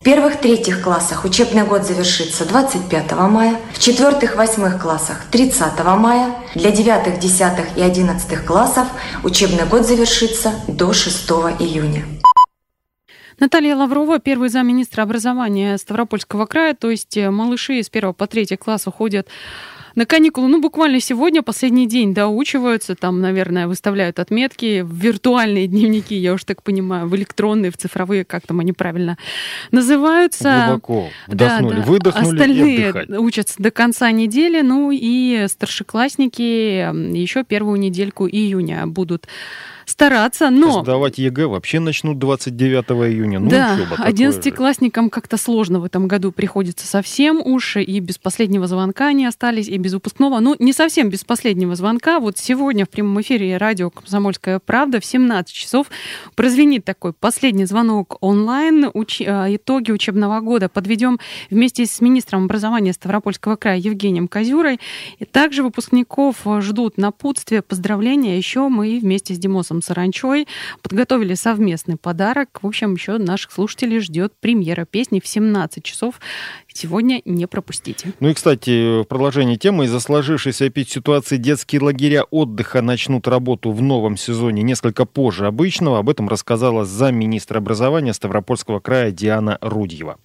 В 0.00 0.04
первых-третьих 0.04 0.80
классах 0.80 1.26
учебный 1.26 1.66
год 1.66 1.84
завершится 1.84 2.48
25 2.48 3.12
мая, 3.28 3.60
в 3.74 3.78
четвертых-восьмых 3.78 4.80
классах 4.80 5.26
30 5.30 5.84
мая, 5.98 6.34
для 6.54 6.70
девятых, 6.70 7.18
десятых 7.18 7.76
и 7.76 7.82
одиннадцатых 7.82 8.46
классов 8.46 8.88
учебный 9.22 9.66
год 9.66 9.84
завершится 9.84 10.54
до 10.68 10.94
6 10.94 11.30
июня. 11.58 12.04
Наталья 13.38 13.76
Лаврова, 13.76 14.20
первый 14.20 14.48
замминистра 14.48 15.02
образования 15.02 15.76
Ставропольского 15.76 16.46
края, 16.46 16.74
то 16.74 16.90
есть 16.90 17.16
малыши 17.18 17.78
из 17.78 17.90
первого 17.90 18.14
по 18.14 18.26
третий 18.26 18.56
класс 18.56 18.86
уходят 18.86 19.28
На 19.94 20.06
каникулы, 20.06 20.48
ну, 20.48 20.60
буквально 20.60 21.00
сегодня, 21.00 21.42
последний 21.42 21.86
день 21.86 22.14
доучиваются, 22.14 22.94
там, 22.94 23.20
наверное, 23.20 23.66
выставляют 23.66 24.18
отметки 24.18 24.82
в 24.82 24.94
виртуальные 24.94 25.66
дневники, 25.66 26.14
я 26.14 26.34
уж 26.34 26.44
так 26.44 26.62
понимаю, 26.62 27.08
в 27.08 27.16
электронные, 27.16 27.70
в 27.70 27.76
цифровые, 27.76 28.24
как 28.24 28.46
там 28.46 28.60
они 28.60 28.72
правильно 28.72 29.18
называются. 29.70 30.64
Глубоко 30.66 31.08
вдохнули, 31.26 31.76
да, 31.76 31.80
да. 31.80 31.86
выдохнули 31.86 32.34
Остальные 32.34 33.18
учатся 33.18 33.54
до 33.62 33.70
конца 33.70 34.10
недели, 34.10 34.60
ну 34.60 34.90
и 34.92 35.46
старшеклассники 35.48 37.12
еще 37.16 37.44
первую 37.44 37.78
недельку 37.78 38.28
июня 38.28 38.86
будут 38.86 39.26
стараться, 39.90 40.50
но... 40.50 40.82
Сдавать 40.82 41.18
ЕГЭ 41.18 41.46
вообще 41.46 41.80
начнут 41.80 42.18
29 42.18 42.84
июня. 43.12 43.40
Ну, 43.40 43.50
да, 43.50 43.78
одиннадцатиклассникам 43.98 45.10
как-то 45.10 45.36
сложно 45.36 45.80
в 45.80 45.84
этом 45.84 46.08
году 46.08 46.32
приходится 46.32 46.86
совсем 46.86 47.40
уж, 47.44 47.76
и 47.76 48.00
без 48.00 48.18
последнего 48.18 48.66
звонка 48.66 49.08
они 49.08 49.26
остались, 49.26 49.68
и 49.68 49.76
без 49.78 49.92
выпускного. 49.92 50.40
Ну, 50.40 50.56
не 50.58 50.72
совсем 50.72 51.10
без 51.10 51.24
последнего 51.24 51.74
звонка. 51.74 52.20
Вот 52.20 52.38
сегодня 52.38 52.86
в 52.86 52.88
прямом 52.88 53.20
эфире 53.20 53.56
радио 53.56 53.90
«Комсомольская 53.90 54.60
правда» 54.60 55.00
в 55.00 55.04
17 55.04 55.52
часов 55.52 55.88
прозвенит 56.34 56.84
такой 56.84 57.12
последний 57.12 57.64
звонок 57.64 58.16
онлайн. 58.20 58.90
Уч... 58.94 59.22
А, 59.26 59.46
итоги 59.54 59.90
учебного 59.90 60.40
года 60.40 60.68
подведем 60.68 61.18
вместе 61.50 61.86
с 61.86 62.00
министром 62.00 62.44
образования 62.44 62.92
Ставропольского 62.92 63.56
края 63.56 63.78
Евгением 63.78 64.28
Козюрой. 64.28 64.80
И 65.18 65.24
также 65.24 65.62
выпускников 65.62 66.36
ждут 66.60 66.96
напутствия, 66.96 67.62
поздравления. 67.62 68.36
Еще 68.36 68.68
мы 68.68 68.98
вместе 69.00 69.34
с 69.34 69.38
Димосом 69.38 69.79
Саранчой 69.82 70.46
подготовили 70.82 71.34
совместный 71.34 71.96
подарок. 71.96 72.60
В 72.62 72.66
общем, 72.66 72.94
еще 72.94 73.18
наших 73.18 73.52
слушателей 73.52 74.00
ждет 74.00 74.32
премьера 74.40 74.84
песни 74.84 75.20
в 75.20 75.26
17 75.26 75.82
часов. 75.82 76.20
Сегодня 76.72 77.22
не 77.24 77.46
пропустите. 77.46 78.12
Ну 78.20 78.28
и, 78.28 78.34
кстати, 78.34 79.02
в 79.02 79.04
продолжении 79.04 79.56
темы, 79.56 79.84
из-за 79.84 80.00
сложившейся 80.00 80.66
опять 80.66 80.88
ситуации 80.88 81.36
детские 81.36 81.82
лагеря 81.82 82.24
отдыха 82.30 82.82
начнут 82.82 83.26
работу 83.28 83.70
в 83.72 83.82
новом 83.82 84.16
сезоне 84.16 84.62
несколько 84.62 85.04
позже 85.04 85.46
обычного. 85.46 85.98
Об 85.98 86.08
этом 86.08 86.28
рассказала 86.28 86.84
замминистра 86.84 87.58
образования 87.58 88.12
Ставропольского 88.12 88.80
края 88.80 89.10
Диана 89.10 89.58
Рудьева. 89.60 90.18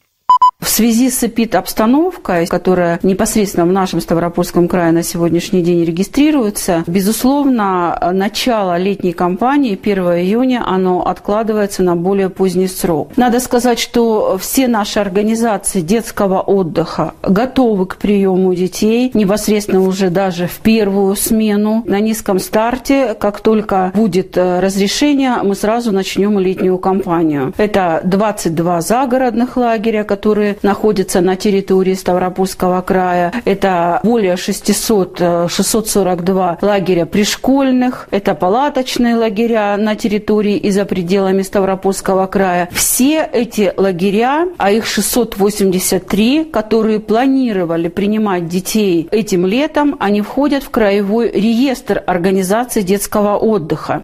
В 0.65 0.69
связи 0.75 1.11
с 1.11 1.23
эпид-обстановкой, 1.23 2.47
которая 2.47 2.99
непосредственно 3.03 3.67
в 3.67 3.71
нашем 3.71 4.01
Ставропольском 4.01 4.67
крае 4.67 4.91
на 4.91 5.03
сегодняшний 5.03 5.61
день 5.61 5.85
регистрируется, 5.85 6.83
безусловно, 6.87 7.99
начало 8.11 8.75
летней 8.75 9.13
кампании 9.13 9.79
1 9.79 10.03
июня, 10.03 10.63
оно 10.65 11.05
откладывается 11.05 11.83
на 11.83 11.95
более 11.95 12.31
поздний 12.31 12.67
срок. 12.67 13.11
Надо 13.15 13.39
сказать, 13.39 13.77
что 13.77 14.39
все 14.39 14.67
наши 14.67 14.99
организации 14.99 15.81
детского 15.81 16.41
отдыха 16.41 17.13
готовы 17.21 17.85
к 17.85 17.97
приему 17.97 18.55
детей 18.55 19.11
непосредственно 19.13 19.81
уже 19.81 20.09
даже 20.09 20.47
в 20.47 20.57
первую 20.57 21.15
смену 21.15 21.83
на 21.85 21.99
низком 21.99 22.39
старте. 22.39 23.13
Как 23.13 23.39
только 23.39 23.91
будет 23.93 24.35
э, 24.35 24.61
разрешение, 24.61 25.35
мы 25.43 25.53
сразу 25.53 25.91
начнем 25.91 26.39
летнюю 26.39 26.79
кампанию. 26.79 27.53
Это 27.57 28.01
22 28.03 28.81
загородных 28.81 29.57
лагеря, 29.57 30.03
которые 30.03 30.54
которые 30.55 30.75
находятся 30.75 31.21
на 31.21 31.35
территории 31.35 31.95
Ставропольского 31.95 32.81
края. 32.81 33.31
Это 33.45 33.99
более 34.03 34.37
600, 34.37 35.49
642 35.49 36.57
э, 36.61 36.65
лагеря 36.65 37.05
пришкольных, 37.05 38.07
это 38.11 38.35
палаточные 38.35 39.15
лагеря 39.15 39.77
на 39.77 39.95
территории 39.95 40.57
и 40.57 40.71
за 40.71 40.85
пределами 40.85 41.43
Ставропольского 41.43 42.27
края. 42.27 42.67
Все 42.71 43.27
эти 43.33 43.73
лагеря, 43.77 44.47
а 44.57 44.71
их 44.71 44.85
683, 44.85 46.45
которые 46.45 46.99
планировали 46.99 47.89
принимать 47.89 48.47
детей 48.47 49.07
этим 49.11 49.45
летом, 49.45 49.95
они 49.99 50.21
входят 50.21 50.63
в 50.63 50.69
краевой 50.69 51.31
реестр 51.31 52.03
организации 52.05 52.81
детского 52.81 53.37
отдыха. 53.37 54.01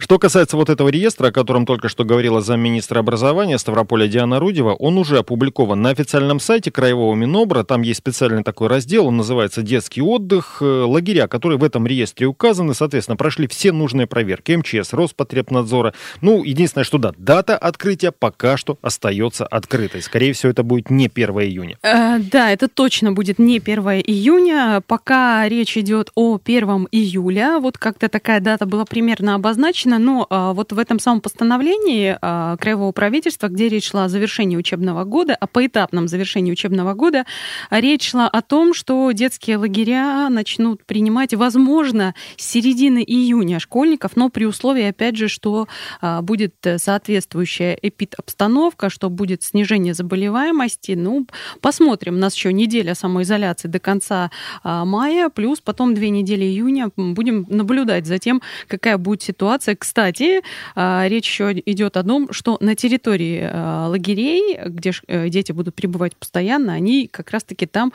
Что 0.00 0.18
касается 0.18 0.56
вот 0.56 0.70
этого 0.70 0.88
реестра, 0.88 1.28
о 1.28 1.30
котором 1.30 1.66
только 1.66 1.90
что 1.90 2.04
говорила 2.04 2.40
замминистра 2.40 3.00
образования 3.00 3.58
Ставрополя 3.58 4.08
Диана 4.08 4.40
Рудева, 4.40 4.72
он 4.72 4.96
уже 4.96 5.18
опубликован 5.18 5.82
на 5.82 5.90
официальном 5.90 6.40
сайте 6.40 6.70
Краевого 6.70 7.14
Минобра. 7.14 7.64
Там 7.64 7.82
есть 7.82 7.98
специальный 7.98 8.42
такой 8.42 8.68
раздел, 8.68 9.08
он 9.08 9.18
называется 9.18 9.60
«Детский 9.60 10.00
отдых». 10.00 10.62
Э, 10.62 10.84
лагеря, 10.84 11.28
которые 11.28 11.58
в 11.58 11.64
этом 11.64 11.86
реестре 11.86 12.26
указаны, 12.26 12.72
соответственно, 12.72 13.16
прошли 13.16 13.46
все 13.46 13.72
нужные 13.72 14.06
проверки 14.06 14.52
МЧС, 14.52 14.94
Роспотребнадзора. 14.94 15.92
Ну, 16.22 16.44
единственное, 16.44 16.84
что 16.84 16.96
да, 16.96 17.12
дата 17.18 17.58
открытия 17.58 18.10
пока 18.10 18.56
что 18.56 18.78
остается 18.80 19.46
открытой. 19.46 20.00
Скорее 20.00 20.32
всего, 20.32 20.50
это 20.50 20.62
будет 20.62 20.88
не 20.88 21.10
1 21.14 21.28
июня. 21.40 21.76
Э, 21.82 22.18
да, 22.18 22.50
это 22.50 22.68
точно 22.68 23.12
будет 23.12 23.38
не 23.38 23.58
1 23.58 23.78
июня. 24.06 24.82
Пока 24.86 25.46
речь 25.46 25.76
идет 25.76 26.10
о 26.14 26.40
1 26.42 26.88
июля. 26.90 27.58
Вот 27.60 27.76
как-то 27.76 28.08
такая 28.08 28.40
дата 28.40 28.64
была 28.64 28.86
примерно 28.86 29.34
обозначена 29.34 29.89
однозначно, 29.90 29.98
но 29.98 30.26
а, 30.30 30.52
вот 30.52 30.72
в 30.72 30.78
этом 30.78 30.98
самом 30.98 31.20
постановлении 31.20 32.16
а, 32.20 32.56
Краевого 32.56 32.92
правительства, 32.92 33.48
где 33.48 33.68
речь 33.68 33.90
шла 33.90 34.04
о 34.04 34.08
завершении 34.08 34.56
учебного 34.56 35.04
года, 35.04 35.34
о 35.34 35.46
поэтапном 35.46 36.08
завершении 36.08 36.52
учебного 36.52 36.94
года, 36.94 37.24
речь 37.70 38.10
шла 38.10 38.28
о 38.28 38.42
том, 38.42 38.74
что 38.74 39.10
детские 39.12 39.56
лагеря 39.56 40.28
начнут 40.28 40.84
принимать, 40.84 41.34
возможно, 41.34 42.14
с 42.36 42.46
середины 42.46 43.02
июня 43.06 43.58
школьников, 43.60 44.16
но 44.16 44.28
при 44.28 44.44
условии, 44.44 44.84
опять 44.84 45.16
же, 45.16 45.28
что 45.28 45.66
а, 46.00 46.22
будет 46.22 46.54
соответствующая 46.76 47.78
эпид-обстановка, 47.82 48.90
что 48.90 49.10
будет 49.10 49.42
снижение 49.42 49.94
заболеваемости. 49.94 50.92
Ну, 50.92 51.26
посмотрим. 51.60 52.14
У 52.14 52.18
нас 52.18 52.34
еще 52.34 52.52
неделя 52.52 52.94
самоизоляции 52.94 53.68
до 53.68 53.78
конца 53.78 54.30
а, 54.62 54.84
мая, 54.84 55.28
плюс 55.28 55.60
потом 55.60 55.94
две 55.94 56.10
недели 56.10 56.44
июня. 56.44 56.90
Будем 56.96 57.46
наблюдать 57.48 58.06
за 58.06 58.18
тем, 58.18 58.42
какая 58.68 58.98
будет 58.98 59.22
ситуация. 59.22 59.76
Кстати, 59.80 60.42
а, 60.74 61.06
речь 61.08 61.26
еще 61.26 61.52
идет 61.64 61.96
о 61.96 62.04
том, 62.04 62.30
что 62.32 62.58
на 62.60 62.74
территории 62.74 63.48
а, 63.50 63.88
лагерей, 63.88 64.58
где 64.66 64.92
э, 65.06 65.30
дети 65.30 65.52
будут 65.52 65.74
пребывать 65.74 66.14
постоянно, 66.16 66.74
они 66.74 67.06
как 67.06 67.30
раз-таки 67.30 67.64
там, 67.64 67.90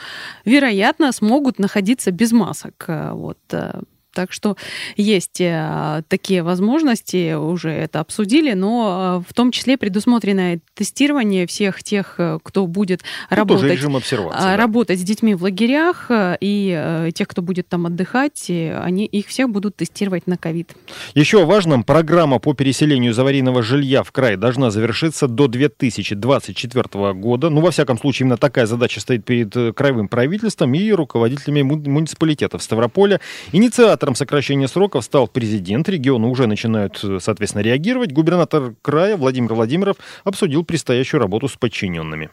вероятно, 0.46 1.12
смогут 1.12 1.60
находиться 1.60 2.10
без 2.10 2.32
масок. 2.32 2.86
Вот 2.88 3.38
э, 3.52 3.82
так 4.16 4.32
что 4.32 4.56
есть 4.96 5.42
э, 5.42 6.02
такие 6.08 6.42
возможности, 6.42 7.34
уже 7.36 7.70
это 7.70 8.00
обсудили, 8.00 8.54
но 8.54 9.22
э, 9.22 9.30
в 9.30 9.34
том 9.34 9.52
числе 9.52 9.78
предусмотрено 9.78 10.60
тестирование 10.74 11.46
всех 11.46 11.84
тех, 11.84 12.16
э, 12.18 12.40
кто 12.42 12.66
будет 12.66 13.02
Тут 13.02 13.38
работать, 13.38 13.72
режим 13.74 13.98
обсервации, 13.98 14.40
да. 14.40 14.58
работать 14.58 15.00
с 15.00 15.04
детьми 15.04 15.36
в 15.36 15.44
лагерях, 15.44 16.10
и 16.10 17.12
тех, 17.14 17.28
кто 17.28 17.42
будет 17.42 17.68
там 17.68 17.86
отдыхать, 17.86 18.50
они 18.50 19.06
их 19.06 19.28
всех 19.28 19.50
будут 19.50 19.76
тестировать 19.76 20.28
на 20.28 20.38
ковид. 20.38 20.74
Еще 21.14 21.44
о 21.44 21.46
важном. 21.46 21.84
Программа 21.84 22.40
по 22.40 22.54
переселению 22.54 23.12
из 23.12 23.20
аварийного 23.20 23.62
жилья 23.62 24.04
в 24.04 24.12
край 24.14 24.38
должна 24.38 24.72
завершиться 24.72 25.28
до 25.28 25.48
2024 25.48 27.14
года. 27.14 27.50
Ну, 27.50 27.60
во 27.60 27.72
всяком 27.72 28.00
случае, 28.00 28.26
именно 28.26 28.38
такая 28.38 28.66
задача 28.66 29.02
стоит 29.02 29.26
перед 29.26 29.76
краевым 29.76 30.08
правительством 30.08 30.74
и 30.74 30.90
руководителями 30.92 31.64
муниципалитетов 31.64 32.64
Ставрополя. 32.64 33.20
Инициатор 33.52 34.05
Инициатором 34.06 34.16
сокращения 34.18 34.68
сроков 34.68 35.04
стал 35.04 35.28
президент. 35.28 35.90
Регионы 35.90 36.28
уже 36.28 36.46
начинают, 36.46 37.04
соответственно, 37.20 37.64
реагировать. 37.64 38.12
Губернатор 38.12 38.76
края 38.84 39.18
Владимир 39.18 39.56
Владимиров 39.56 39.98
обсудил 40.24 40.64
предстоящую 40.64 41.22
работу 41.22 41.48
с 41.48 41.56
подчиненными. 41.56 42.30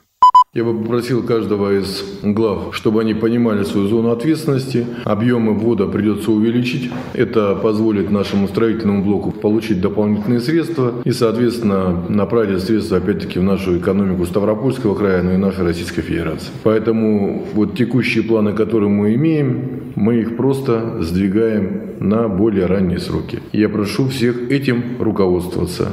Я 0.55 0.65
бы 0.65 0.79
попросил 0.79 1.23
каждого 1.23 1.79
из 1.79 2.05
глав, 2.23 2.77
чтобы 2.77 3.01
они 3.01 3.15
понимали 3.15 3.65
свою 3.65 3.87
зону 3.89 4.11
ответственности. 4.11 4.87
Объемы 5.05 5.55
ввода 5.55 5.87
придется 5.87 6.31
увеличить. 6.31 6.91
Это 7.15 7.55
позволит 7.55 8.11
нашему 8.11 8.49
строительному 8.49 9.03
блоку 9.03 9.31
получить 9.31 9.81
дополнительные 9.81 10.41
средства 10.41 10.93
и, 11.07 11.11
соответственно, 11.13 12.05
направить 12.11 12.61
средства, 12.61 12.99
опять-таки, 12.99 13.39
в 13.39 13.43
нашу 13.43 13.79
экономику 13.79 14.27
Ставропольского 14.27 14.95
края, 14.95 15.23
но 15.23 15.33
и 15.33 15.39
нашей 15.39 15.65
Российской 15.65 16.03
Федерации. 16.03 16.51
Поэтому 16.65 17.47
вот 17.55 17.75
текущие 17.75 18.23
планы, 18.23 18.53
которые 18.53 18.91
мы 18.91 19.15
имеем, 19.15 19.95
мы 19.95 20.17
их 20.17 20.37
просто 20.37 20.99
сдвигаем 21.01 21.93
на 21.99 22.29
более 22.29 22.67
ранние 22.67 22.99
сроки. 22.99 23.39
Я 23.53 23.71
прошу 23.71 24.07
всех 24.09 24.51
этим 24.51 25.01
руководствоваться. 25.01 25.93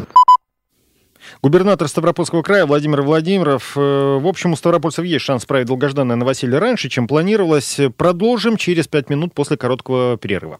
Губернатор 1.41 1.87
Ставропольского 1.87 2.41
края 2.41 2.65
Владимир 2.65 3.01
Владимиров. 3.01 3.77
Э, 3.77 4.17
в 4.19 4.27
общем, 4.27 4.51
у 4.51 4.55
ставропольцев 4.57 5.05
есть 5.05 5.23
шанс 5.23 5.43
справить 5.43 5.67
долгожданное 5.67 6.17
новоселье 6.17 6.59
раньше, 6.59 6.89
чем 6.89 7.07
планировалось. 7.07 7.79
Продолжим 7.95 8.57
через 8.57 8.89
пять 8.89 9.09
минут 9.09 9.33
после 9.33 9.55
короткого 9.55 10.17
перерыва. 10.17 10.59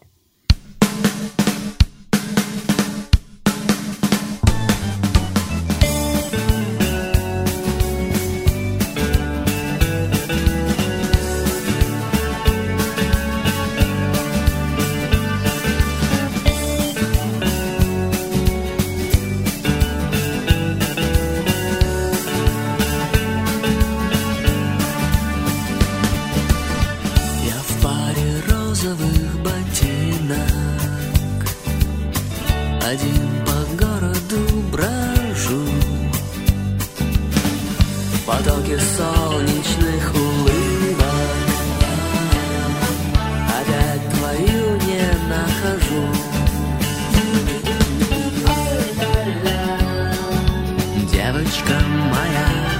Девочка 51.40 51.72
моя 52.12 52.79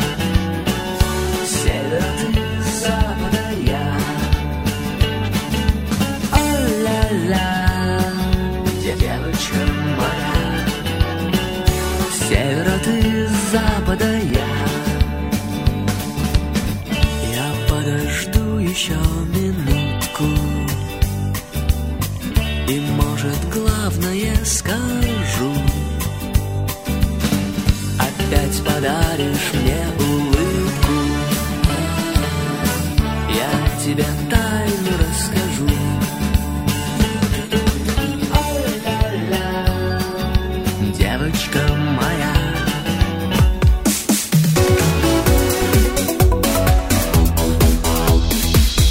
тебе 34.00 34.06
тайну 34.30 34.92
расскажу 34.98 35.68
Девочка 40.98 41.58
моя 42.00 42.34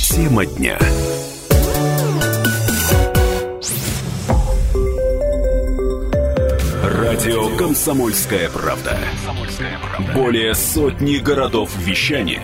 Тема 0.09 0.45
дня. 0.45 0.77
Радио 6.83 7.55
«Комсомольская 7.57 8.49
правда». 8.49 8.97
Более 10.13 10.53
сотни 10.53 11.17
городов 11.17 11.71
вещания 11.77 12.43